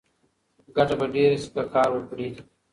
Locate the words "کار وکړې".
1.73-2.27